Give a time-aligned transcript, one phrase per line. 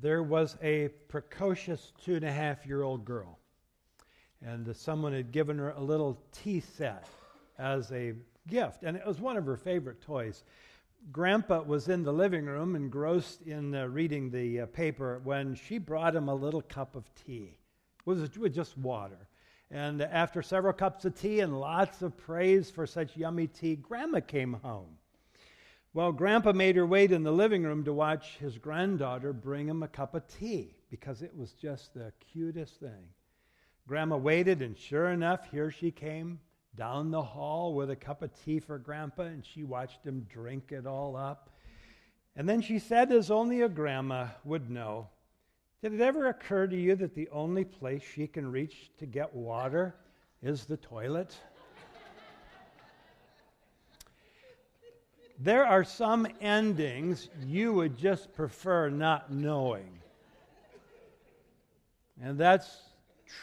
[0.00, 3.38] there was a precocious two and a half year old girl,
[4.44, 7.06] and someone had given her a little tea set
[7.58, 8.14] as a
[8.46, 10.44] gift, and it was one of her favorite toys.
[11.12, 15.78] Grandpa was in the living room engrossed in uh, reading the uh, paper when she
[15.78, 17.56] brought him a little cup of tea.
[18.00, 19.28] It was, it was just water.
[19.70, 24.20] And after several cups of tea and lots of praise for such yummy tea, Grandma
[24.20, 24.96] came home.
[25.94, 29.82] Well, Grandpa made her wait in the living room to watch his granddaughter bring him
[29.82, 33.08] a cup of tea because it was just the cutest thing.
[33.86, 36.40] Grandma waited, and sure enough, here she came
[36.76, 40.72] down the hall with a cup of tea for Grandpa, and she watched him drink
[40.72, 41.50] it all up.
[42.36, 45.08] And then she said, as only a grandma would know,
[45.82, 49.34] Did it ever occur to you that the only place she can reach to get
[49.34, 49.96] water
[50.42, 51.36] is the toilet?
[55.38, 59.98] There are some endings you would just prefer not knowing.
[62.20, 62.68] And that's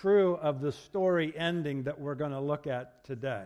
[0.02, 3.46] true of the story ending that we're going to look at today.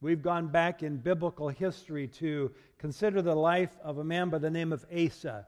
[0.00, 4.50] We've gone back in biblical history to consider the life of a man by the
[4.50, 5.46] name of Asa.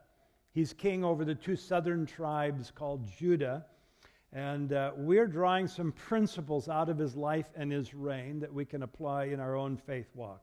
[0.52, 3.66] He's king over the two southern tribes called Judah.
[4.32, 8.64] And uh, we're drawing some principles out of his life and his reign that we
[8.64, 10.42] can apply in our own faith walk.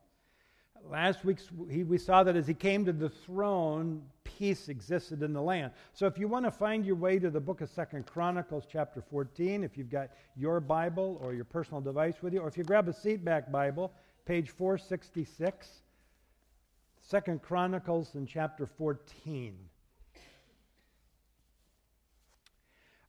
[0.89, 5.41] Last week, we saw that as he came to the throne, peace existed in the
[5.41, 5.71] land.
[5.93, 9.01] So if you want to find your way to the book of Second Chronicles, chapter
[9.01, 12.63] 14, if you've got your Bible or your personal device with you, or if you
[12.63, 13.93] grab a seatback Bible,
[14.25, 15.67] page 466,
[17.01, 19.57] Second Chronicles in chapter 14.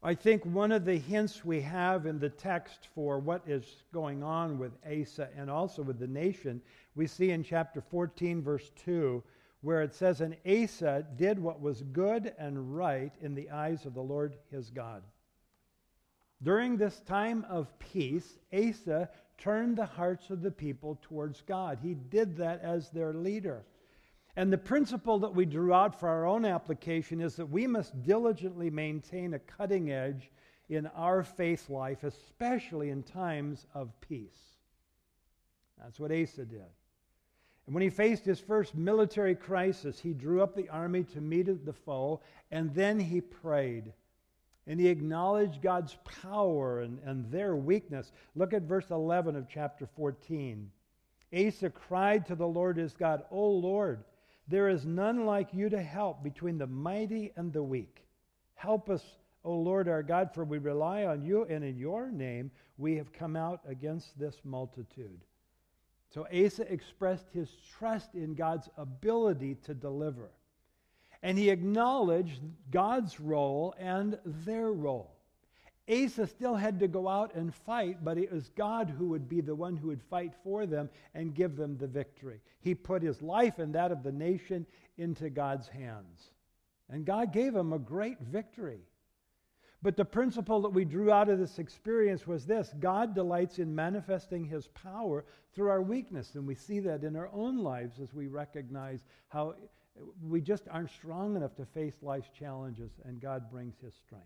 [0.03, 4.23] I think one of the hints we have in the text for what is going
[4.23, 6.61] on with Asa and also with the nation,
[6.95, 9.23] we see in chapter 14, verse 2,
[9.63, 13.95] where it says, And Asa did what was good and right in the eyes of
[13.95, 15.03] the Lord his God.
[16.43, 21.79] During this time of peace, Asa turned the hearts of the people towards God.
[21.83, 23.65] He did that as their leader.
[24.37, 28.03] And the principle that we drew out for our own application is that we must
[28.03, 30.31] diligently maintain a cutting edge
[30.69, 34.59] in our faith life, especially in times of peace.
[35.79, 36.65] That's what Asa did.
[37.67, 41.65] And when he faced his first military crisis, he drew up the army to meet
[41.65, 42.21] the foe,
[42.51, 43.93] and then he prayed.
[44.67, 48.13] And he acknowledged God's power and, and their weakness.
[48.35, 50.71] Look at verse 11 of chapter 14.
[51.35, 54.05] Asa cried to the Lord his God, O Lord,
[54.47, 58.05] there is none like you to help between the mighty and the weak.
[58.55, 59.03] Help us,
[59.43, 63.13] O Lord our God, for we rely on you, and in your name we have
[63.13, 65.21] come out against this multitude.
[66.15, 70.31] So Asa expressed his trust in God's ability to deliver.
[71.25, 75.11] And he acknowledged God's role and their role.
[75.91, 79.41] Asa still had to go out and fight, but it was God who would be
[79.41, 82.41] the one who would fight for them and give them the victory.
[82.61, 86.31] He put his life and that of the nation into God's hands.
[86.89, 88.83] And God gave him a great victory.
[89.85, 93.75] But the principle that we drew out of this experience was this God delights in
[93.75, 96.37] manifesting his power through our weakness.
[96.37, 99.57] And we see that in our own lives as we recognize how
[100.27, 104.25] we just aren't strong enough to face life's challenges, and God brings his strength.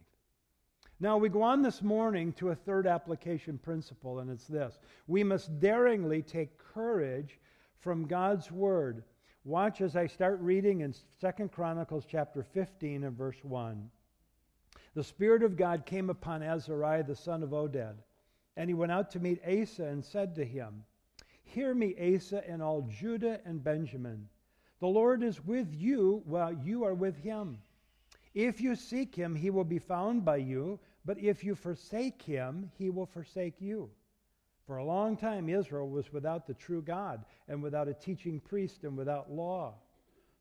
[1.01, 5.25] Now, we go on this morning to a third application principle, and it's this we
[5.25, 7.41] must daringly take courage
[7.81, 9.03] from God's word.
[9.43, 13.91] Watch as I start reading in Second Chronicles chapter 15 and verse 1.
[14.99, 17.95] The Spirit of God came upon Azariah the son of Oded,
[18.57, 20.83] and he went out to meet Asa and said to him,
[21.45, 24.29] Hear me, Asa, and all Judah and Benjamin.
[24.81, 27.59] The Lord is with you while you are with him.
[28.35, 32.69] If you seek him, he will be found by you, but if you forsake him,
[32.77, 33.91] he will forsake you.
[34.67, 38.83] For a long time, Israel was without the true God, and without a teaching priest,
[38.83, 39.75] and without law.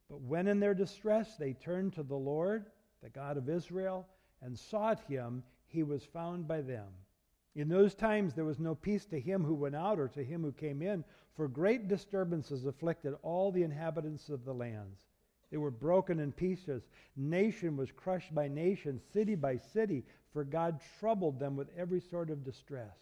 [0.09, 2.65] But when in their distress they turned to the Lord,
[3.03, 4.07] the God of Israel,
[4.41, 6.87] and sought him, he was found by them.
[7.55, 10.43] In those times there was no peace to him who went out or to him
[10.43, 11.03] who came in,
[11.35, 15.01] for great disturbances afflicted all the inhabitants of the lands.
[15.49, 16.83] They were broken in pieces.
[17.15, 20.03] Nation was crushed by nation, city by city,
[20.33, 22.97] for God troubled them with every sort of distress.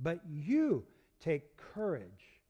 [0.00, 0.84] But you
[1.20, 2.40] take courage.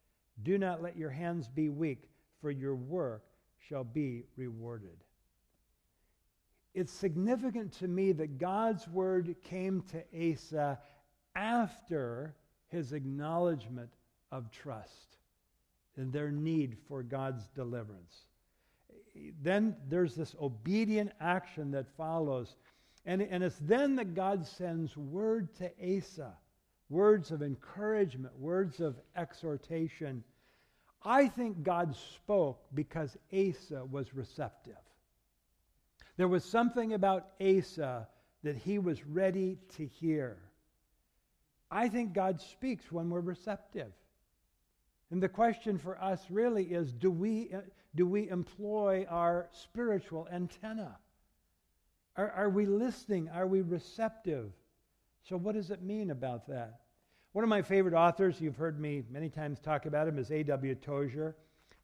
[0.43, 2.09] Do not let your hands be weak,
[2.41, 3.25] for your work
[3.59, 5.05] shall be rewarded.
[6.79, 10.79] It's significant to me that God's word came to Asa
[11.35, 12.35] after
[12.69, 13.91] his acknowledgement
[14.31, 15.17] of trust
[15.97, 18.27] and their need for God's deliverance
[19.43, 22.57] then there's this obedient action that follows.
[23.07, 26.35] And, and it's then that God sends word to Asa
[26.91, 30.25] words of encouragement, words of exhortation.
[31.03, 34.75] I think God spoke because Asa was receptive.
[36.19, 38.09] There was something about Asa
[38.43, 40.37] that he was ready to hear.
[41.70, 43.93] I think God speaks when we're receptive.
[45.12, 47.53] And the question for us really is do we,
[47.94, 50.99] do we employ our spiritual antenna?
[52.17, 53.29] Are, are we listening?
[53.29, 54.50] Are we receptive?
[55.23, 56.81] So, what does it mean about that?
[57.32, 60.75] One of my favorite authors, you've heard me many times talk about him, is A.W.
[60.75, 61.37] Tozer.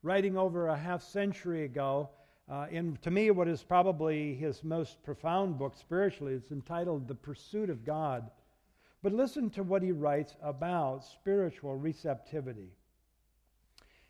[0.03, 2.11] Writing over a half century ago,
[2.49, 7.15] uh, in to me, what is probably his most profound book spiritually, it's entitled The
[7.15, 8.31] Pursuit of God.
[9.03, 12.71] But listen to what he writes about spiritual receptivity.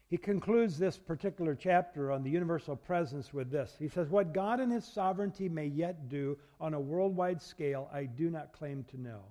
[0.09, 3.75] He concludes this particular chapter on the universal presence with this.
[3.79, 8.05] He says, What God in His sovereignty may yet do on a worldwide scale, I
[8.05, 9.23] do not claim to know.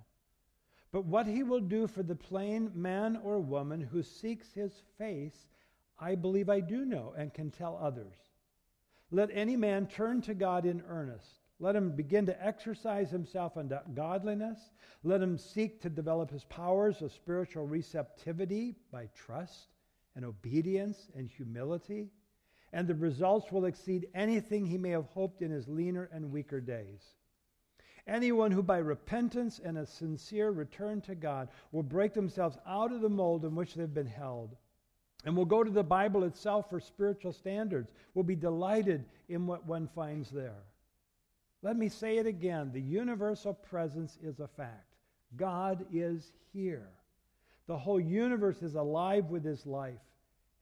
[0.92, 5.46] But what He will do for the plain man or woman who seeks His face,
[5.98, 8.16] I believe I do know and can tell others.
[9.10, 11.40] Let any man turn to God in earnest.
[11.60, 14.58] Let him begin to exercise himself unto godliness.
[15.02, 19.68] Let him seek to develop his powers of spiritual receptivity by trust
[20.16, 22.10] and obedience and humility,
[22.72, 26.60] and the results will exceed anything he may have hoped in his leaner and weaker
[26.60, 27.14] days.
[28.06, 33.00] Anyone who by repentance and a sincere return to God will break themselves out of
[33.00, 34.56] the mold in which they've been held
[35.24, 39.66] and we'll go to the Bible itself for spiritual standards, We'll be delighted in what
[39.66, 40.62] one finds there.
[41.62, 44.94] Let me say it again the universal presence is a fact.
[45.36, 46.88] God is here.
[47.66, 50.00] The whole universe is alive with his life.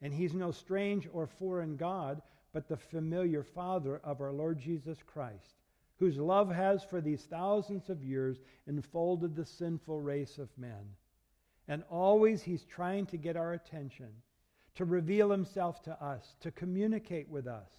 [0.01, 2.21] And he's no strange or foreign God,
[2.53, 5.55] but the familiar Father of our Lord Jesus Christ,
[5.97, 8.37] whose love has for these thousands of years
[8.67, 10.95] enfolded the sinful race of men.
[11.67, 14.09] And always he's trying to get our attention,
[14.75, 17.69] to reveal himself to us, to communicate with us.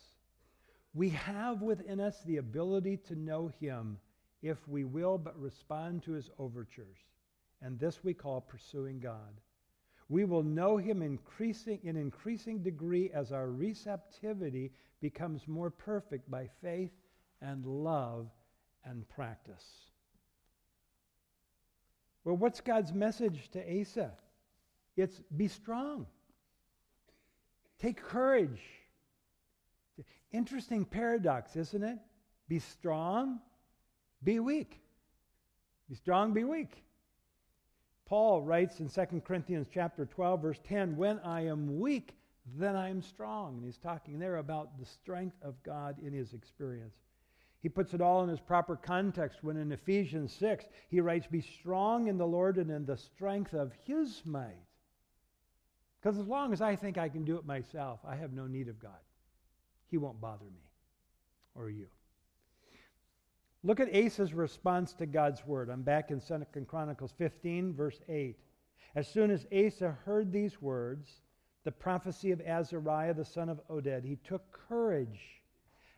[0.94, 3.98] We have within us the ability to know him
[4.42, 6.98] if we will but respond to his overtures.
[7.62, 9.40] And this we call pursuing God.
[10.08, 14.70] We will know him increasing in increasing degree as our receptivity
[15.00, 16.92] becomes more perfect by faith
[17.40, 18.28] and love
[18.84, 19.64] and practice.
[22.24, 24.12] Well, what's God's message to Asa?
[24.96, 26.06] It's be strong.
[27.78, 28.62] Take courage.
[30.32, 31.98] Interesting paradox, isn't it?
[32.48, 33.40] Be strong,
[34.22, 34.80] be weak.
[35.88, 36.82] Be strong, be weak.
[38.06, 42.16] Paul writes in 2 Corinthians chapter 12 verse 10, "When I am weak,
[42.46, 46.34] then I am strong." And he's talking there about the strength of God in his
[46.34, 46.96] experience.
[47.60, 51.40] He puts it all in his proper context when in Ephesians 6 he writes, "Be
[51.40, 54.66] strong in the Lord and in the strength of his might."
[56.04, 58.68] Because as long as I think I can do it myself, I have no need
[58.68, 58.92] of God.
[59.90, 60.68] He won't bother me
[61.54, 61.86] or you.
[63.62, 65.70] Look at Asa's response to God's word.
[65.70, 68.36] I'm back in 2 Chronicles 15, verse 8.
[68.94, 71.22] As soon as Asa heard these words,
[71.64, 75.42] the prophecy of Azariah the son of Oded, he took courage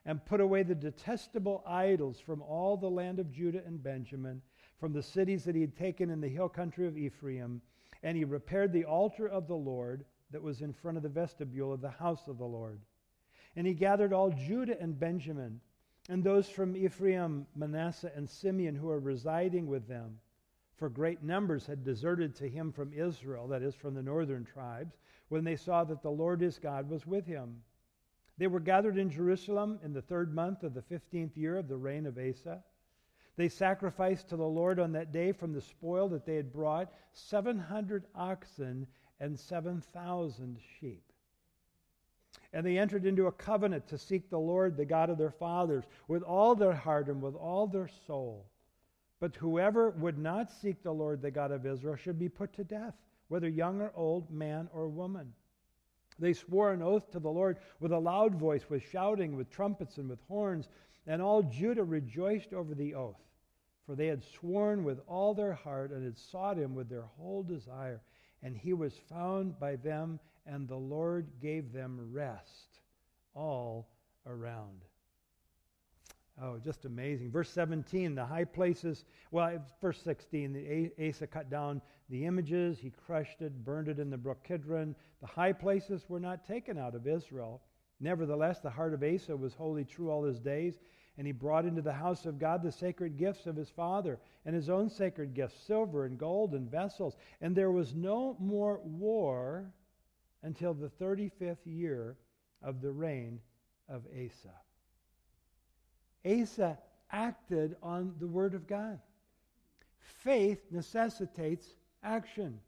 [0.05, 4.41] and put away the detestable idols from all the land of Judah and Benjamin,
[4.79, 7.61] from the cities that he had taken in the hill country of Ephraim,
[8.03, 11.73] and he repaired the altar of the Lord that was in front of the vestibule
[11.73, 12.81] of the house of the Lord.
[13.55, 15.61] And he gathered all Judah and Benjamin
[16.09, 20.19] and those from Ephraim, Manasseh, and Simeon who were residing with them.
[20.77, 24.99] For great numbers had deserted to him from Israel, that is, from the northern tribes,
[25.29, 27.63] when they saw that the Lord his God was with him.
[28.39, 31.79] They were gathered in Jerusalem in the third month of the fifteenth year of the
[31.79, 32.63] reign of Asa.
[33.37, 36.93] They sacrificed to the Lord on that day from the spoil that they had brought
[37.13, 38.87] 700 oxen
[39.21, 41.03] and 7,000 sheep.
[42.53, 45.85] And they entered into a covenant to seek the Lord, the God of their fathers,
[46.09, 48.47] with all their heart and with all their soul.
[49.21, 52.65] But whoever would not seek the Lord, the God of Israel, should be put to
[52.65, 52.95] death,
[53.29, 55.33] whether young or old, man or woman.
[56.19, 59.99] They swore an oath to the Lord with a loud voice, with shouting, with trumpets,
[59.99, 60.69] and with horns.
[61.07, 63.21] And all Judah rejoiced over the oath,
[63.85, 67.43] for they had sworn with all their heart and had sought him with their whole
[67.43, 68.01] desire.
[68.43, 72.81] And he was found by them and the Lord gave them rest
[73.35, 73.89] all
[74.27, 74.85] around.
[76.41, 77.31] Oh, just amazing.
[77.31, 82.91] Verse 17, the high places, well, verse 16, the Asa cut down the images, he
[82.91, 84.95] crushed it, burned it in the brook Kidron.
[85.21, 87.63] The high places were not taken out of Israel,
[88.01, 90.79] Nevertheless, the heart of Asa was wholly true all his days,
[91.17, 94.55] and he brought into the house of God the sacred gifts of his father, and
[94.55, 97.17] his own sacred gifts, silver and gold and vessels.
[97.41, 99.73] And there was no more war
[100.43, 102.17] until the 35th year
[102.63, 103.41] of the reign
[103.89, 104.53] of Asa.
[106.27, 106.79] Asa
[107.13, 108.99] acted on the word of God.
[110.01, 111.67] Faith necessitates
[112.03, 112.59] action.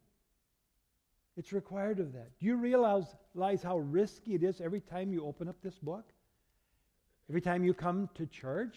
[1.37, 2.31] It's required of that.
[2.39, 6.05] Do you realize how risky it is every time you open up this book?
[7.29, 8.77] Every time you come to church?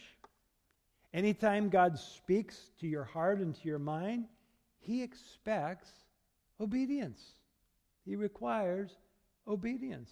[1.13, 4.25] Anytime God speaks to your heart and to your mind,
[4.79, 5.89] He expects
[6.59, 7.21] obedience.
[8.05, 8.91] He requires
[9.47, 10.11] obedience.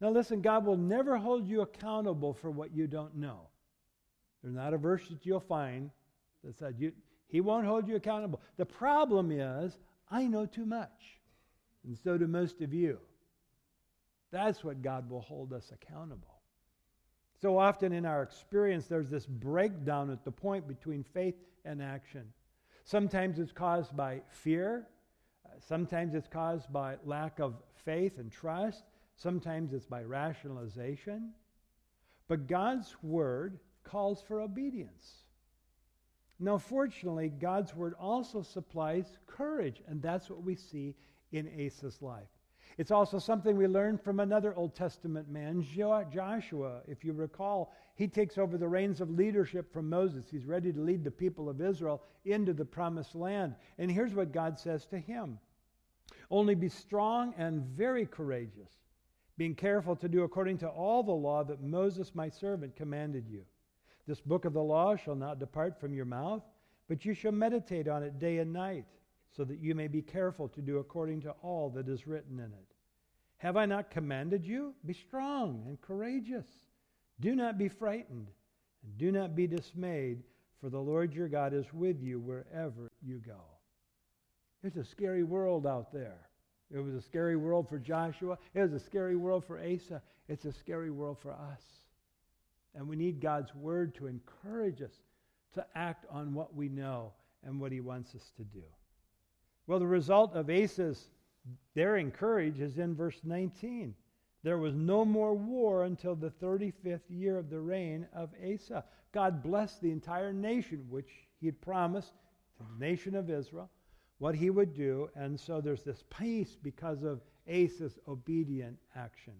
[0.00, 3.48] Now, listen, God will never hold you accountable for what you don't know.
[4.42, 5.90] There's not a verse that you'll find
[6.44, 6.92] that said you,
[7.28, 8.40] He won't hold you accountable.
[8.56, 9.78] The problem is,
[10.10, 11.20] I know too much
[11.84, 12.98] and so do most of you.
[14.30, 16.40] That's what God will hold us accountable.
[17.40, 21.34] So often in our experience, there's this breakdown at the point between faith
[21.64, 22.24] and action.
[22.84, 24.86] Sometimes it's caused by fear,
[25.58, 28.84] sometimes it's caused by lack of faith and trust,
[29.16, 31.32] sometimes it's by rationalization.
[32.28, 35.24] But God's word calls for obedience.
[36.38, 40.96] Now, fortunately, God's word also supplies courage, and that's what we see
[41.30, 42.28] in Asa's life.
[42.78, 46.80] It's also something we learn from another Old Testament man, Joshua.
[46.88, 50.26] If you recall, he takes over the reins of leadership from Moses.
[50.30, 53.54] He's ready to lead the people of Israel into the promised land.
[53.78, 55.38] And here's what God says to him
[56.30, 58.72] Only be strong and very courageous,
[59.36, 63.44] being careful to do according to all the law that Moses, my servant, commanded you.
[64.06, 66.42] This book of the law shall not depart from your mouth,
[66.88, 68.86] but you shall meditate on it day and night
[69.36, 72.52] so that you may be careful to do according to all that is written in
[72.52, 72.74] it.
[73.38, 74.74] Have I not commanded you?
[74.84, 76.46] Be strong and courageous.
[77.20, 78.28] Do not be frightened,
[78.82, 80.22] and do not be dismayed,
[80.60, 83.40] for the Lord your God is with you wherever you go.
[84.62, 86.28] It's a scary world out there.
[86.70, 88.38] It was a scary world for Joshua.
[88.54, 90.02] It was a scary world for Asa.
[90.28, 91.62] It's a scary world for us.
[92.74, 94.92] And we need God's word to encourage us
[95.54, 97.12] to act on what we know
[97.44, 98.62] and what he wants us to do.
[99.66, 101.08] Well, the result of Asa's
[101.74, 103.94] daring courage is in verse 19.
[104.42, 108.84] There was no more war until the 35th year of the reign of Asa.
[109.12, 111.10] God blessed the entire nation, which
[111.40, 112.12] he had promised
[112.56, 113.70] to the nation of Israel,
[114.18, 115.10] what he would do.
[115.14, 119.34] And so there's this peace because of Asa's obedient action.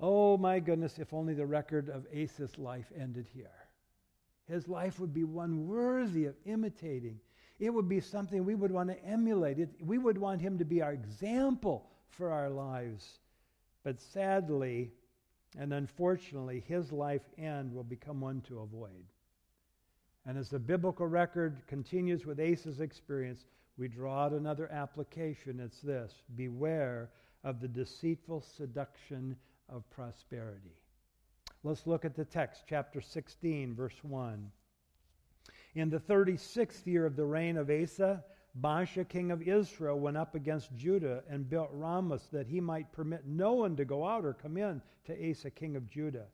[0.00, 3.50] Oh my goodness, if only the record of Asa's life ended here.
[4.48, 7.20] His life would be one worthy of imitating
[7.60, 9.58] it would be something we would want to emulate.
[9.58, 13.18] It, we would want him to be our example for our lives.
[13.84, 14.90] But sadly
[15.58, 19.04] and unfortunately, his life end will become one to avoid.
[20.24, 23.44] And as the biblical record continues with Asa's experience,
[23.76, 25.60] we draw out another application.
[25.60, 27.10] It's this Beware
[27.44, 29.36] of the deceitful seduction
[29.72, 30.76] of prosperity.
[31.62, 34.50] Let's look at the text, chapter 16, verse 1.
[35.74, 38.24] In the 36th year of the reign of Asa,
[38.60, 43.26] Baasha, king of Israel, went up against Judah and built Ramah that he might permit
[43.26, 46.26] no one to go out or come in to Asa, king of Judah.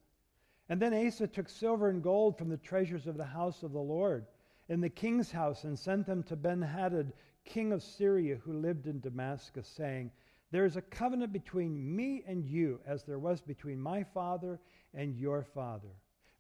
[0.69, 3.79] And then Asa took silver and gold from the treasures of the house of the
[3.79, 4.27] Lord
[4.69, 7.13] in the king's house and sent them to Benhadad,
[7.45, 10.11] king of Syria, who lived in Damascus, saying,
[10.51, 14.61] There is a covenant between me and you, as there was between my father
[14.95, 15.89] and your father.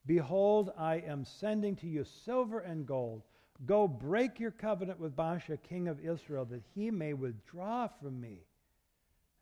[0.06, 3.22] Behold, I am sending to you silver and gold.
[3.64, 8.42] Go break your covenant with Baasha, king of Israel, that he may withdraw from me.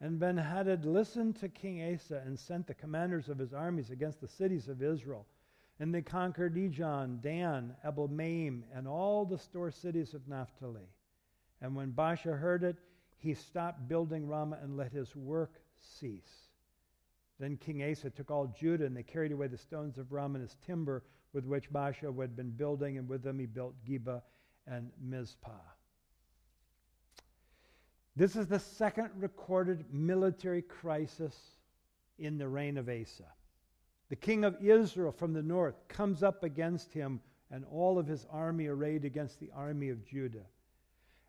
[0.01, 4.29] And Benhadad listened to King Asa and sent the commanders of his armies against the
[4.29, 5.27] cities of Israel.
[5.81, 10.89] And they conquered Ijon, Dan, Abel Maim, and all the store cities of Naphtali.
[11.61, 12.77] And when Baasha heard it,
[13.25, 15.61] he stopped building Ramah and let his work
[15.99, 16.49] cease.
[17.41, 20.49] Then King Asa took all Judah, and they carried away the stones of Ramah and
[20.49, 21.03] his timber
[21.33, 24.23] with which Baasha had been building, and with them he built Geba
[24.67, 25.51] and Mizpah.
[28.15, 31.37] This is the second recorded military crisis
[32.19, 33.25] in the reign of Asa.
[34.11, 38.27] The king of Israel from the north comes up against him and all of his
[38.31, 40.47] army arrayed against the army of Judah.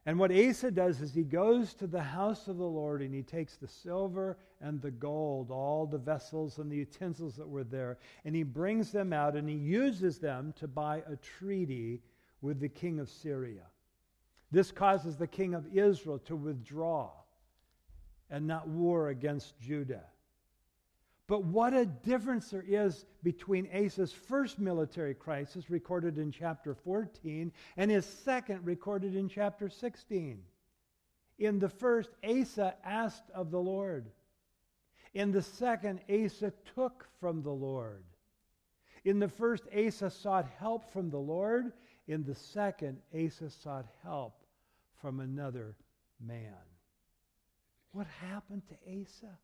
[0.07, 3.23] And what Asa does is he goes to the house of the Lord and he
[3.23, 7.97] takes the silver and the gold, all the vessels and the utensils that were there,
[8.23, 12.01] and he brings them out and he uses them to buy a treaty
[12.41, 13.63] with the king of Syria.
[14.51, 17.09] This causes the king of Israel to withdraw
[18.29, 20.03] and not war against Judah.
[21.27, 27.51] But what a difference there is between Asa's first military crisis, recorded in chapter 14,
[27.77, 30.39] and his second, recorded in chapter 16.
[31.39, 34.11] In the first, Asa asked of the Lord.
[35.15, 38.03] In the second, Asa took from the Lord.
[39.03, 41.73] In the first, Asa sought help from the Lord.
[42.07, 44.43] In the second, Asa sought help
[45.01, 45.75] from another
[46.19, 46.53] man.
[47.91, 49.37] What happened to Asa?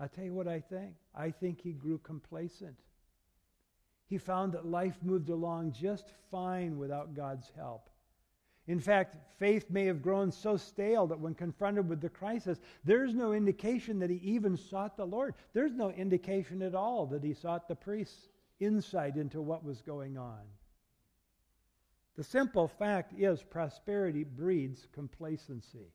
[0.00, 0.94] I'll tell you what I think.
[1.14, 2.76] I think he grew complacent.
[4.06, 7.90] He found that life moved along just fine without God's help.
[8.66, 13.14] In fact, faith may have grown so stale that when confronted with the crisis, there's
[13.14, 15.34] no indication that he even sought the Lord.
[15.52, 18.28] There's no indication at all that he sought the priest's
[18.58, 20.40] insight into what was going on.
[22.16, 25.92] The simple fact is prosperity breeds complacency.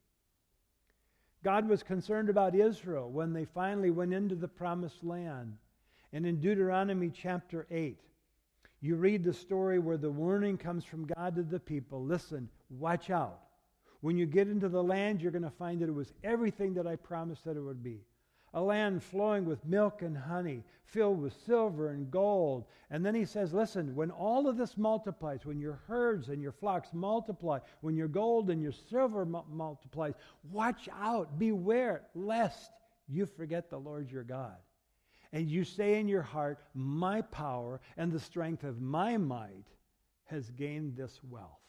[1.46, 5.56] God was concerned about Israel when they finally went into the promised land.
[6.12, 8.00] And in Deuteronomy chapter 8,
[8.82, 13.12] you read the story where the warning comes from God to the people listen, watch
[13.12, 13.42] out.
[14.02, 16.88] When you get into the land, you're going to find that it was everything that
[16.88, 18.02] I promised that it would be
[18.56, 22.64] a land flowing with milk and honey, filled with silver and gold.
[22.90, 26.54] And then he says, Listen, when all of this multiplies, when your herds and your
[26.54, 30.14] flocks multiply, when your gold and your silver mu- multiplies,
[30.52, 32.72] watch out, beware, lest
[33.10, 34.56] you forget the Lord your God.
[35.34, 39.68] And you say in your heart, My power and the strength of my might
[40.26, 41.65] has gained this wealth.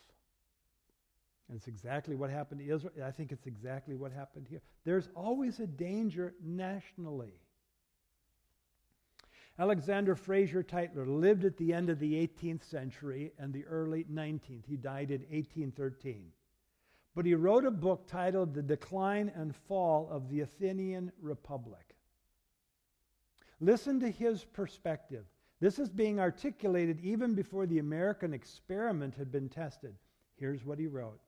[1.49, 2.93] And it's exactly what happened to Israel.
[3.05, 4.63] I think it's exactly what happened here.
[4.85, 7.35] There's always a danger nationally.
[9.59, 14.67] Alexander Fraser Tytler lived at the end of the 18th century and the early 19th.
[14.67, 16.33] He died in 1813.
[17.15, 21.97] But he wrote a book titled The Decline and Fall of the Athenian Republic.
[23.61, 25.25] Listen to his perspective.
[25.61, 29.95] This is being articulated even before the American experiment had been tested.
[30.35, 31.21] Here's what he wrote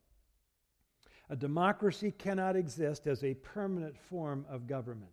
[1.30, 5.12] a democracy cannot exist as a permanent form of government.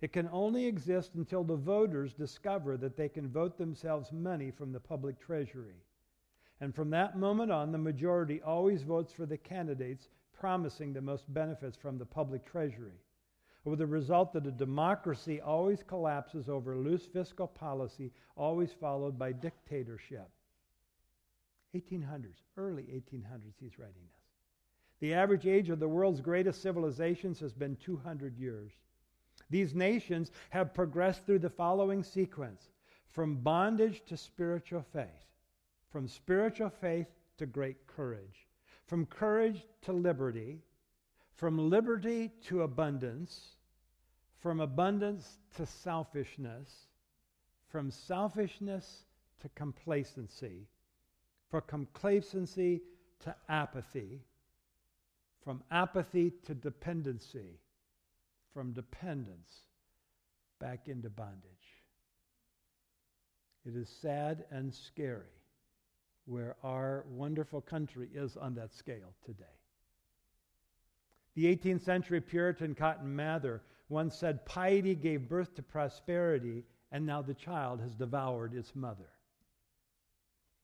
[0.00, 4.72] It can only exist until the voters discover that they can vote themselves money from
[4.72, 5.82] the public treasury.
[6.60, 11.32] And from that moment on, the majority always votes for the candidates promising the most
[11.32, 13.00] benefits from the public treasury,
[13.64, 19.32] with the result that a democracy always collapses over loose fiscal policy, always followed by
[19.32, 20.28] dictatorship.
[21.74, 24.23] 1800s, early 1800s, he's writing this.
[25.04, 28.72] The average age of the world's greatest civilizations has been 200 years.
[29.50, 32.70] These nations have progressed through the following sequence
[33.08, 35.26] from bondage to spiritual faith,
[35.90, 38.46] from spiritual faith to great courage,
[38.86, 40.62] from courage to liberty,
[41.34, 43.56] from liberty to abundance,
[44.38, 46.86] from abundance to selfishness,
[47.68, 49.04] from selfishness
[49.42, 50.66] to complacency,
[51.50, 52.80] from complacency
[53.20, 54.22] to apathy
[55.44, 57.60] from apathy to dependency,
[58.54, 59.52] from dependence
[60.58, 61.82] back into bondage.
[63.66, 65.26] It is sad and scary
[66.26, 69.44] where our wonderful country is on that scale today.
[71.34, 77.20] The 18th century Puritan Cotton Mather once said, Piety gave birth to prosperity, and now
[77.20, 79.10] the child has devoured its mother.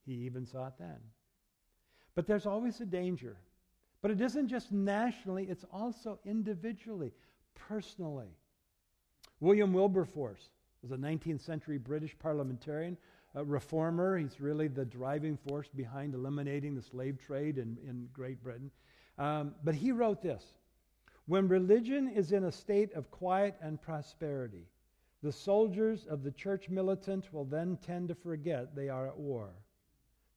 [0.06, 0.98] He even saw it then.
[2.14, 3.36] But there's always a danger
[4.02, 7.12] but it isn't just nationally, it's also individually,
[7.54, 8.36] personally.
[9.40, 10.50] William Wilberforce
[10.82, 12.96] was a 19th century British parliamentarian,
[13.34, 14.18] a reformer.
[14.18, 18.70] He's really the driving force behind eliminating the slave trade in, in Great Britain.
[19.18, 20.54] Um, but he wrote this
[21.26, 24.66] When religion is in a state of quiet and prosperity,
[25.22, 29.50] the soldiers of the church militant will then tend to forget they are at war.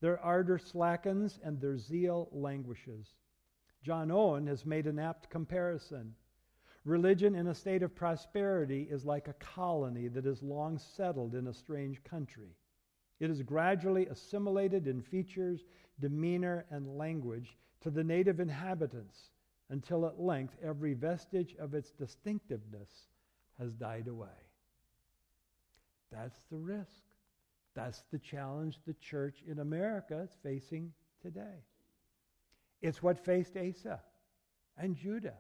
[0.02, 3.16] Their ardor slackens and their zeal languishes.
[3.84, 6.16] John Owen has made an apt comparison.
[6.86, 11.48] Religion in a state of prosperity is like a colony that is long settled in
[11.48, 12.56] a strange country.
[13.20, 15.66] It is gradually assimilated in features,
[16.00, 19.32] demeanor, and language to the native inhabitants
[19.70, 23.08] until at length every vestige of its distinctiveness
[23.60, 24.28] has died away.
[26.12, 27.04] That's the risk.
[27.76, 31.64] That's the challenge the church in America is facing today.
[32.84, 34.02] It's what faced Asa
[34.78, 35.38] and Judah.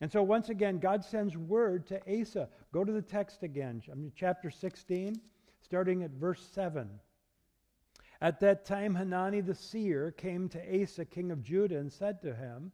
[0.00, 2.48] And so, once again, God sends word to Asa.
[2.72, 3.80] Go to the text again,
[4.14, 5.18] chapter 16,
[5.62, 6.90] starting at verse 7.
[8.20, 12.34] At that time, Hanani the seer came to Asa, king of Judah, and said to
[12.34, 12.72] him,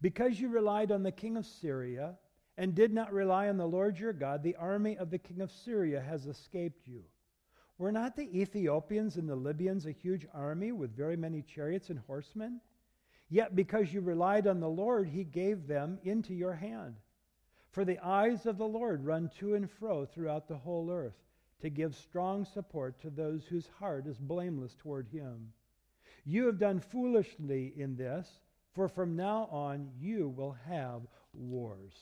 [0.00, 2.14] Because you relied on the king of Syria
[2.56, 5.50] and did not rely on the Lord your God, the army of the king of
[5.50, 7.02] Syria has escaped you.
[7.78, 11.98] Were not the Ethiopians and the Libyans a huge army with very many chariots and
[11.98, 12.60] horsemen?
[13.28, 16.96] Yet because you relied on the Lord, he gave them into your hand.
[17.70, 21.22] For the eyes of the Lord run to and fro throughout the whole earth
[21.60, 25.52] to give strong support to those whose heart is blameless toward him.
[26.24, 28.40] You have done foolishly in this,
[28.72, 31.94] for from now on you will have wars.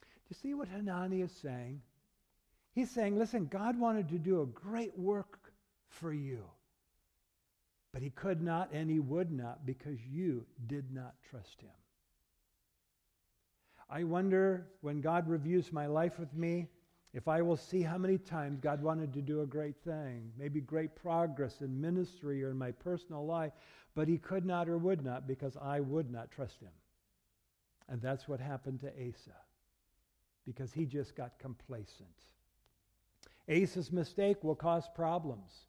[0.00, 1.82] Do you see what Hanani is saying?
[2.72, 5.52] He's saying, listen, God wanted to do a great work
[5.88, 6.44] for you.
[7.92, 11.70] But he could not and he would not because you did not trust him.
[13.88, 16.68] I wonder when God reviews my life with me
[17.12, 20.60] if I will see how many times God wanted to do a great thing, maybe
[20.60, 23.52] great progress in ministry or in my personal life,
[23.96, 26.70] but he could not or would not because I would not trust him.
[27.88, 29.34] And that's what happened to Asa
[30.46, 32.08] because he just got complacent.
[33.50, 35.66] Asa's mistake will cause problems.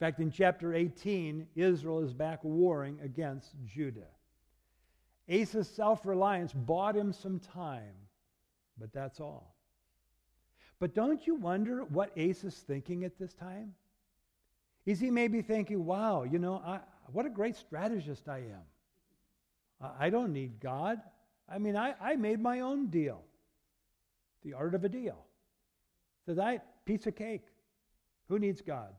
[0.00, 4.08] In fact, in chapter 18, Israel is back warring against Judah.
[5.28, 7.94] Asa's self reliance bought him some time,
[8.78, 9.54] but that's all.
[10.78, 13.74] But don't you wonder what Asa's thinking at this time?
[14.86, 16.80] Is he maybe thinking, wow, you know, I,
[17.12, 19.92] what a great strategist I am?
[19.98, 21.00] I don't need God.
[21.48, 23.22] I mean, I, I made my own deal.
[24.42, 25.18] The art of a deal.
[26.26, 27.44] Says, I, piece of cake.
[28.28, 28.92] Who needs God?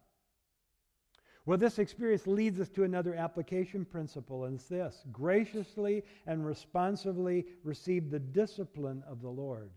[1.46, 7.46] Well, this experience leads us to another application principle, and it's this graciously and responsively
[7.66, 9.72] receive the discipline of the Lord.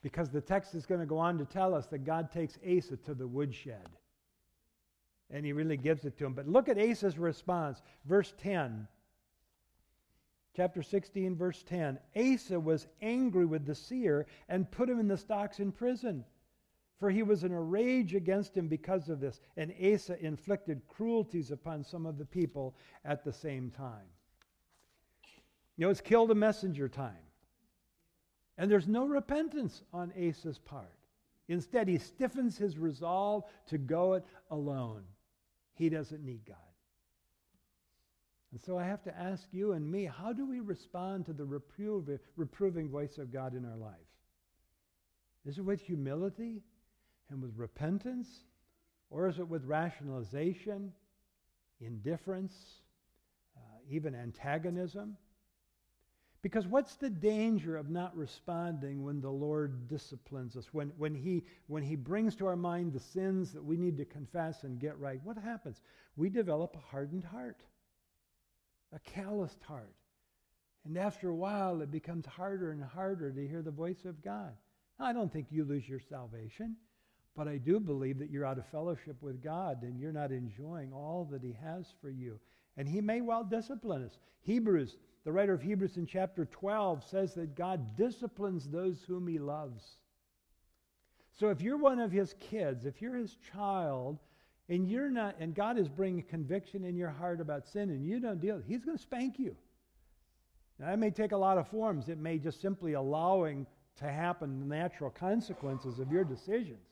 [0.00, 2.96] Because the text is going to go on to tell us that God takes Asa
[2.98, 3.88] to the woodshed.
[5.28, 6.34] And he really gives it to him.
[6.34, 7.82] But look at Asa's response.
[8.04, 8.86] Verse 10.
[10.54, 11.98] Chapter 16, verse 10.
[12.14, 16.24] Asa was angry with the seer and put him in the stocks in prison
[16.98, 19.40] for he was in a rage against him because of this.
[19.56, 24.06] And Asa inflicted cruelties upon some of the people at the same time.
[25.76, 27.16] You know, it's killed a messenger time.
[28.58, 30.92] And there's no repentance on Asa's part.
[31.48, 35.02] Instead, he stiffens his resolve to go it alone.
[35.74, 36.56] He doesn't need God.
[38.52, 41.44] And so I have to ask you and me how do we respond to the
[42.36, 43.96] reproving voice of God in our life?
[45.46, 46.62] Is it with humility?
[47.30, 48.28] And with repentance?
[49.10, 50.92] Or is it with rationalization,
[51.80, 52.54] indifference,
[53.56, 55.16] uh, even antagonism?
[56.42, 60.66] Because what's the danger of not responding when the Lord disciplines us?
[60.72, 64.04] When, when, he, when He brings to our mind the sins that we need to
[64.04, 65.80] confess and get right, what happens?
[66.16, 67.62] We develop a hardened heart,
[68.92, 69.94] a calloused heart.
[70.84, 74.52] And after a while, it becomes harder and harder to hear the voice of God.
[74.98, 76.76] Now, I don't think you lose your salvation.
[77.36, 80.92] But I do believe that you're out of fellowship with God and you're not enjoying
[80.92, 82.38] all that He has for you.
[82.76, 84.18] And He may well discipline us.
[84.42, 89.38] Hebrews, the writer of Hebrews in chapter 12 says that God disciplines those whom He
[89.38, 89.82] loves.
[91.38, 94.18] So if you're one of His kids, if you're His child,
[94.68, 98.20] and you're not, and God is bringing conviction in your heart about sin and you
[98.20, 99.56] don't deal, He's going to spank you.
[100.78, 102.08] Now, that may take a lot of forms.
[102.08, 103.66] It may just simply allowing
[103.96, 106.91] to happen the natural consequences of your decisions.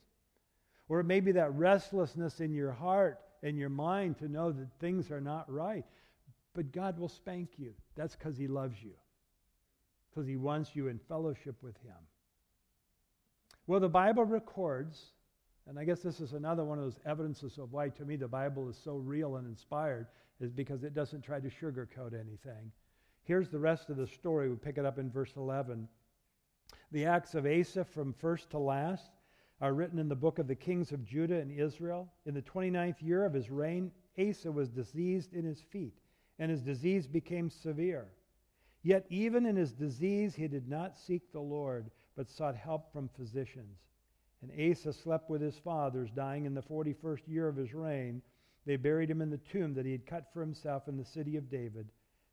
[0.91, 5.21] Or maybe that restlessness in your heart and your mind to know that things are
[5.21, 5.85] not right.
[6.53, 7.71] But God will spank you.
[7.95, 8.91] That's because He loves you,
[10.09, 11.95] because He wants you in fellowship with Him.
[13.67, 15.13] Well, the Bible records,
[15.65, 18.27] and I guess this is another one of those evidences of why, to me, the
[18.27, 20.07] Bible is so real and inspired,
[20.41, 22.69] is because it doesn't try to sugarcoat anything.
[23.23, 24.49] Here's the rest of the story.
[24.49, 25.87] We pick it up in verse 11.
[26.91, 29.09] The acts of Asa from first to last
[29.61, 32.11] are written in the book of the kings of Judah and Israel.
[32.25, 35.93] In the 29th year of his reign, Asa was diseased in his feet,
[36.39, 38.07] and his disease became severe.
[38.81, 43.07] Yet even in his disease, he did not seek the Lord, but sought help from
[43.09, 43.77] physicians.
[44.41, 48.23] And Asa slept with his fathers, dying in the 41st year of his reign.
[48.65, 51.37] They buried him in the tomb that he had cut for himself in the city
[51.37, 51.87] of David.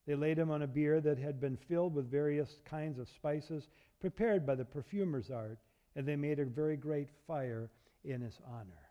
[0.06, 3.68] They laid him on a bier that had been filled with various kinds of spices
[4.00, 5.58] prepared by the perfumer's art
[5.98, 7.68] and they made a very great fire
[8.04, 8.88] in his honor.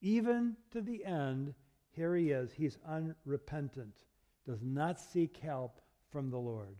[0.00, 1.52] Even to the end,
[1.90, 2.50] here he is.
[2.50, 3.94] He's unrepentant,
[4.46, 6.74] does not seek help from the Lord.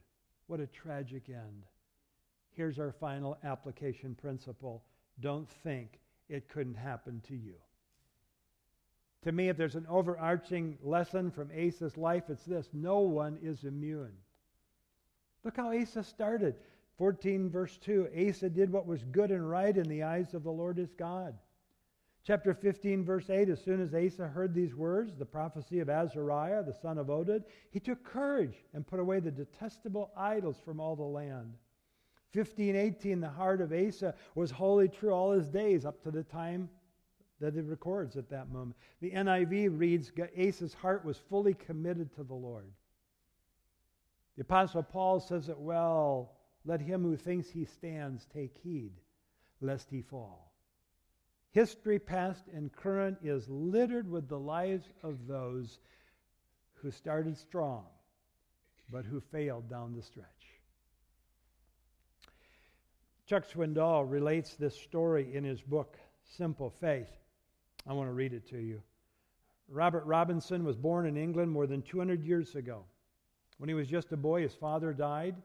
[0.46, 1.66] What a tragic end.
[2.52, 4.84] Here's our final application principle
[5.20, 7.56] don't think it couldn't happen to you.
[9.24, 13.64] To me, if there's an overarching lesson from Asa's life, it's this no one is
[13.64, 14.14] immune.
[15.44, 16.54] Look how Asa started.
[17.02, 20.52] 14, verse 2 Asa did what was good and right in the eyes of the
[20.52, 21.34] Lord his God.
[22.24, 26.62] Chapter 15, verse 8 As soon as Asa heard these words, the prophecy of Azariah,
[26.62, 30.94] the son of Oded, he took courage and put away the detestable idols from all
[30.94, 31.54] the land.
[32.30, 36.22] 15, 18, the heart of Asa was wholly true all his days up to the
[36.22, 36.70] time
[37.40, 38.76] that it records at that moment.
[39.00, 42.70] The NIV reads Asa's heart was fully committed to the Lord.
[44.36, 48.92] The Apostle Paul says it well let him who thinks he stands take heed
[49.60, 50.52] lest he fall.
[51.52, 55.78] History, past and current, is littered with the lives of those
[56.74, 57.84] who started strong,
[58.90, 60.26] but who failed down the stretch.
[63.26, 67.10] Chuck Swindoll relates this story in his book, Simple Faith.
[67.86, 68.82] I want to read it to you.
[69.68, 72.84] Robert Robinson was born in England more than 200 years ago.
[73.58, 75.36] When he was just a boy, his father died,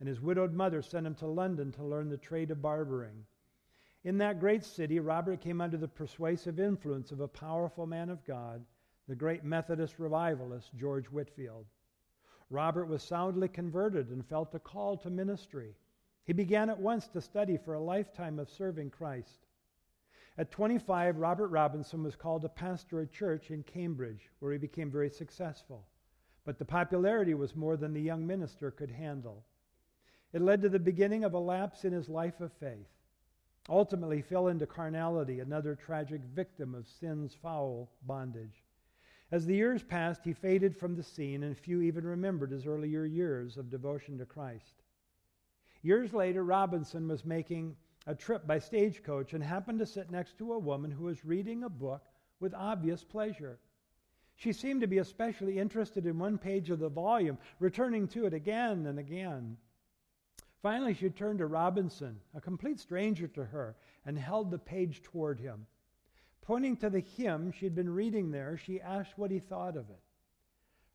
[0.00, 3.24] and his widowed mother sent him to London to learn the trade of barbering.
[4.02, 8.24] In that great city, Robert came under the persuasive influence of a powerful man of
[8.24, 8.64] God,
[9.06, 11.66] the great Methodist revivalist George Whitefield.
[12.48, 15.76] Robert was soundly converted and felt a call to ministry.
[16.24, 19.46] He began at once to study for a lifetime of serving Christ.
[20.38, 24.90] At 25, Robert Robinson was called to pastor a church in Cambridge, where he became
[24.90, 25.86] very successful.
[26.44, 29.44] But the popularity was more than the young minister could handle.
[30.32, 32.88] It led to the beginning of a lapse in his life of faith.
[33.68, 38.64] Ultimately, he fell into carnality, another tragic victim of sin's foul bondage.
[39.32, 43.04] As the years passed, he faded from the scene, and few even remembered his earlier
[43.04, 44.82] years of devotion to Christ.
[45.82, 50.52] Years later, Robinson was making a trip by stagecoach and happened to sit next to
[50.52, 52.02] a woman who was reading a book
[52.40, 53.58] with obvious pleasure.
[54.36, 58.34] She seemed to be especially interested in one page of the volume, returning to it
[58.34, 59.58] again and again.
[60.62, 65.40] Finally, she turned to Robinson, a complete stranger to her, and held the page toward
[65.40, 65.66] him.
[66.42, 70.02] Pointing to the hymn she'd been reading there, she asked what he thought of it.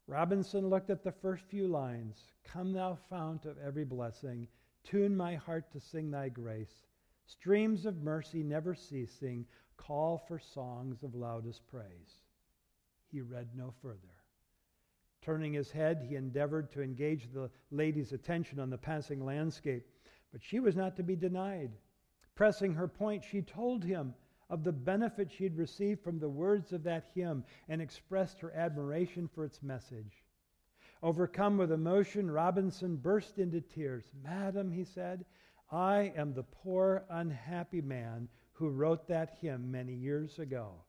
[0.08, 4.48] Robinson looked at the first few lines Come, thou fount of every blessing,
[4.84, 6.86] tune my heart to sing thy grace.
[7.26, 9.48] Streams of mercy never ceasing
[9.78, 12.22] call for songs of loudest praise.
[13.12, 13.98] He read no further.
[15.26, 19.84] Turning his head, he endeavored to engage the lady's attention on the passing landscape,
[20.32, 21.72] but she was not to be denied.
[22.36, 24.14] Pressing her point, she told him
[24.52, 28.52] of the benefit she had received from the words of that hymn and expressed her
[28.52, 30.24] admiration for its message.
[31.02, 34.12] Overcome with emotion, Robinson burst into tears.
[34.24, 35.26] Madam, he said,
[35.72, 40.85] I am the poor, unhappy man who wrote that hymn many years ago,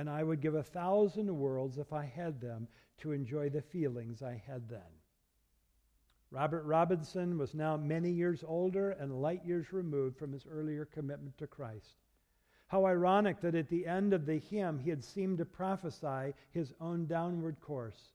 [0.00, 2.68] and I would give a thousand worlds if I had them
[3.02, 4.80] to enjoy the feelings I had then.
[6.30, 11.36] Robert Robinson was now many years older and light years removed from his earlier commitment
[11.36, 11.98] to Christ.
[12.68, 16.72] How ironic that at the end of the hymn he had seemed to prophesy his
[16.80, 18.14] own downward course.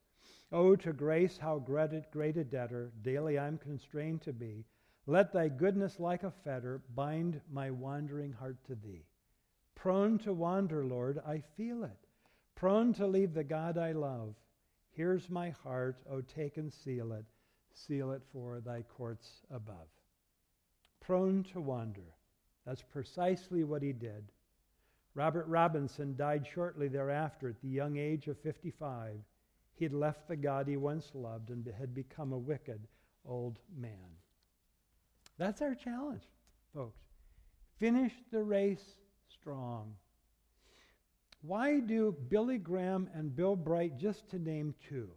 [0.52, 4.66] Oh, to grace, how great a debtor daily I'm constrained to be.
[5.06, 9.06] Let thy goodness like a fetter bind my wandering heart to thee.
[9.76, 12.08] Prone to wander, Lord, I feel it.
[12.56, 14.36] Prone to leave the God I love.
[14.92, 17.26] Here's my heart, O take and seal it.
[17.74, 19.90] Seal it for thy courts above.
[21.02, 22.16] Prone to wander.
[22.66, 24.32] That's precisely what he did.
[25.14, 29.18] Robert Robinson died shortly thereafter at the young age of 55.
[29.76, 32.88] He had left the God he once loved and had become a wicked
[33.26, 34.18] old man.
[35.38, 36.24] That's our challenge,
[36.74, 37.02] folks.
[37.78, 39.00] Finish the race
[39.46, 39.94] strong.
[41.44, 45.08] Why do Billy Graham and Bill Bright, just to name two,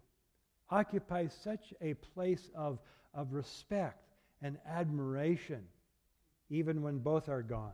[0.69, 2.79] occupy such a place of,
[3.15, 4.13] of respect
[4.43, 5.63] and admiration
[6.51, 7.73] even when both are gone?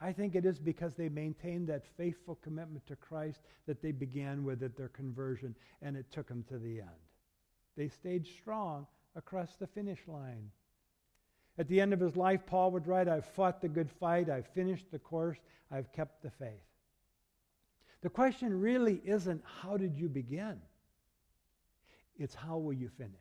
[0.00, 4.44] I think it is because they maintained that faithful commitment to Christ that they began
[4.44, 7.02] with at their conversion, and it took them to the end.
[7.76, 10.50] They stayed strong across the finish line.
[11.58, 14.48] At the end of his life, Paul would write, I've fought the good fight, I've
[14.48, 15.38] finished the course,
[15.70, 16.64] I've kept the faith.
[18.02, 20.60] The question really isn't how did you begin?
[22.18, 23.12] It's how will you finish?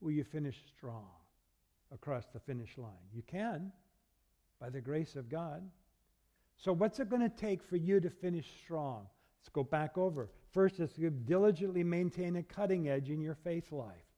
[0.00, 1.08] Will you finish strong
[1.92, 2.92] across the finish line?
[3.12, 3.72] You can,
[4.60, 5.62] by the grace of God.
[6.56, 9.06] So, what's it going to take for you to finish strong?
[9.40, 10.28] Let's go back over.
[10.52, 14.13] First, it's to diligently maintain a cutting edge in your faith life.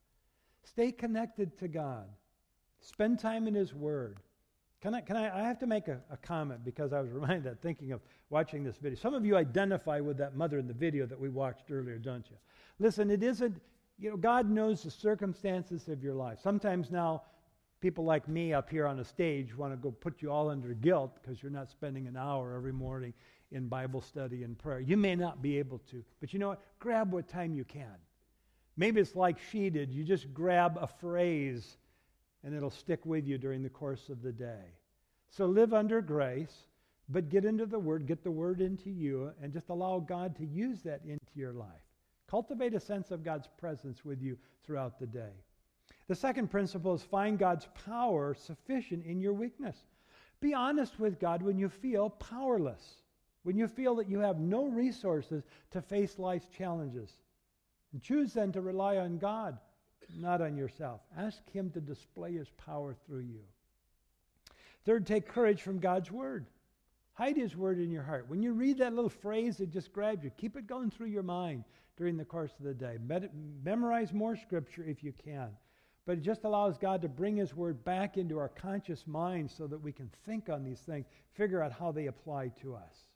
[0.66, 2.06] Stay connected to God.
[2.80, 4.18] Spend time in His Word.
[4.82, 7.44] Can I, can I, I have to make a, a comment because I was reminded,
[7.44, 8.00] that thinking of
[8.30, 8.98] watching this video.
[8.98, 12.28] Some of you identify with that mother in the video that we watched earlier, don't
[12.28, 12.36] you?
[12.78, 13.60] Listen, it isn't,
[13.98, 16.38] you know, God knows the circumstances of your life.
[16.42, 17.22] Sometimes now,
[17.80, 20.74] people like me up here on a stage want to go put you all under
[20.74, 23.14] guilt because you're not spending an hour every morning
[23.52, 24.80] in Bible study and prayer.
[24.80, 26.62] You may not be able to, but you know what?
[26.80, 27.94] Grab what time you can.
[28.76, 29.92] Maybe it's like she did.
[29.92, 31.78] You just grab a phrase
[32.44, 34.74] and it'll stick with you during the course of the day.
[35.30, 36.54] So live under grace,
[37.08, 40.46] but get into the Word, get the Word into you, and just allow God to
[40.46, 41.68] use that into your life.
[42.28, 45.32] Cultivate a sense of God's presence with you throughout the day.
[46.08, 49.76] The second principle is find God's power sufficient in your weakness.
[50.40, 53.02] Be honest with God when you feel powerless,
[53.42, 57.10] when you feel that you have no resources to face life's challenges.
[57.92, 59.58] And choose then to rely on God,
[60.18, 61.00] not on yourself.
[61.16, 63.40] Ask Him to display His power through you.
[64.84, 66.46] Third, take courage from God's Word.
[67.14, 68.26] Hide His Word in your heart.
[68.28, 71.22] When you read that little phrase that just grabs you, keep it going through your
[71.22, 71.64] mind
[71.96, 72.98] during the course of the day.
[73.64, 75.48] Memorize more Scripture if you can.
[76.04, 79.66] But it just allows God to bring His Word back into our conscious mind so
[79.66, 83.06] that we can think on these things, figure out how they apply to us.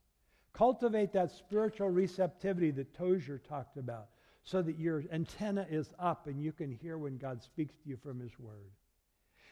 [0.53, 4.09] Cultivate that spiritual receptivity that Tozer talked about
[4.45, 7.97] so that your antenna is up and you can hear when God speaks to you
[8.03, 8.71] from His Word.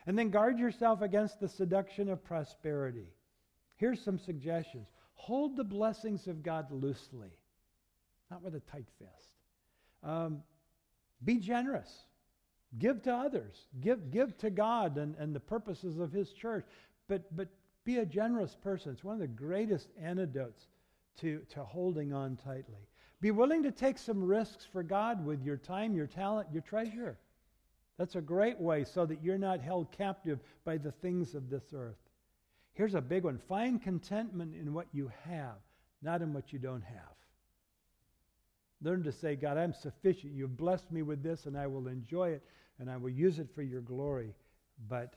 [0.07, 3.13] And then guard yourself against the seduction of prosperity.
[3.77, 7.31] Here's some suggestions hold the blessings of God loosely,
[8.31, 9.35] not with a tight fist.
[10.03, 10.43] Um,
[11.25, 11.93] be generous.
[12.79, 13.57] Give to others.
[13.81, 16.65] Give, give to God and, and the purposes of His church.
[17.09, 17.49] But, but
[17.85, 18.93] be a generous person.
[18.93, 20.67] It's one of the greatest antidotes
[21.21, 22.87] to, to holding on tightly.
[23.21, 27.19] Be willing to take some risks for God with your time, your talent, your treasure.
[27.99, 31.65] That's a great way so that you're not held captive by the things of this
[31.75, 31.99] earth.
[32.75, 35.57] Here's a big one find contentment in what you have,
[36.01, 37.19] not in what you don't have.
[38.81, 40.35] Learn to say, God, I'm sufficient.
[40.35, 42.45] You've blessed me with this, and I will enjoy it,
[42.79, 44.33] and I will use it for your glory.
[44.89, 45.15] But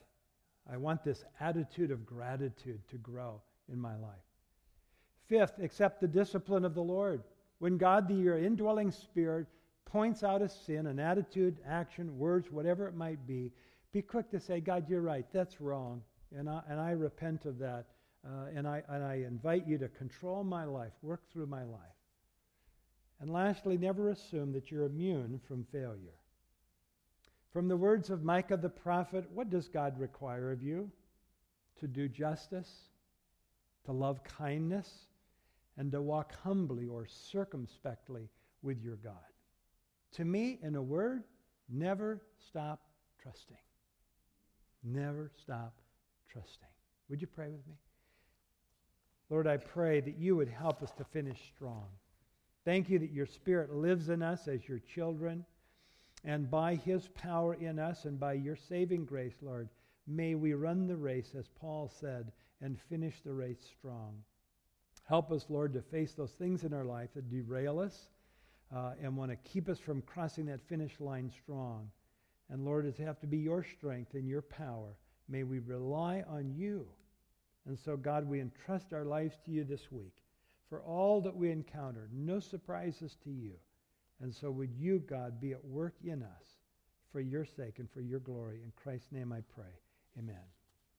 [0.72, 4.26] I want this attitude of gratitude to grow in my life.
[5.28, 7.22] Fifth, accept the discipline of the Lord.
[7.62, 9.46] When God, the your indwelling spirit,
[9.86, 13.52] points out a sin, an attitude, action, words, whatever it might be,
[13.92, 16.02] be quick to say, God, you're right, that's wrong,
[16.36, 17.86] and I, and I repent of that,
[18.26, 22.00] uh, and, I, and I invite you to control my life, work through my life.
[23.20, 26.18] And lastly, never assume that you're immune from failure.
[27.54, 30.90] From the words of Micah the prophet, what does God require of you?
[31.82, 32.90] To do justice,
[33.86, 35.11] to love kindness,
[35.82, 38.30] and to walk humbly or circumspectly
[38.62, 39.16] with your God.
[40.12, 41.24] To me, in a word,
[41.70, 42.84] never stop
[43.20, 43.58] trusting.
[44.84, 45.74] Never stop
[46.32, 46.70] trusting.
[47.10, 47.74] Would you pray with me?
[49.32, 51.88] Lord, I pray that you would help us to finish strong.
[52.64, 55.44] Thank you that your Spirit lives in us as your children.
[56.24, 59.68] And by his power in us and by your saving grace, Lord,
[60.06, 64.22] may we run the race, as Paul said, and finish the race strong.
[65.12, 68.08] Help us, Lord, to face those things in our life that derail us
[68.74, 71.92] uh, and want to keep us from crossing that finish line strong.
[72.50, 74.96] And Lord, it have to be your strength and your power.
[75.28, 76.88] May we rely on you.
[77.68, 80.16] And so, God, we entrust our lives to you this week
[80.70, 82.08] for all that we encounter.
[82.14, 83.56] No surprises to you.
[84.22, 86.46] And so, would you, God, be at work in us
[87.12, 88.62] for your sake and for your glory.
[88.64, 89.74] In Christ's name I pray.
[90.18, 90.61] Amen.